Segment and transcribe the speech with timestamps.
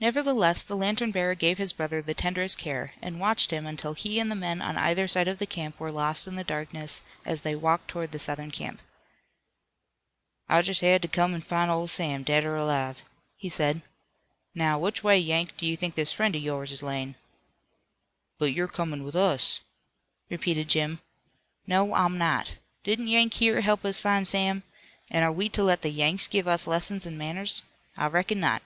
[0.00, 4.18] Nevertheless, the lantern bearer gave his brother the tenderest care, and watched him until he
[4.18, 7.54] and the men on either side of him were lost in the darkness as they
[7.54, 8.80] walked toward the Southern camp.
[10.48, 13.02] "I jest had to come an' find old Sam, dead or alive,"
[13.36, 13.82] he said.
[14.54, 17.14] "Now, which way, Yank, do you think this friend of yours is layin'?"
[18.38, 19.60] "But you're comin' with us,"
[20.30, 21.02] repeated Jim.
[21.66, 22.56] "No, I'm not.
[22.82, 24.62] Didn't Yank here help us find Sam?
[25.10, 27.60] An' are we to let the Yanks give us lessons in manners?
[27.94, 28.62] I reckon not.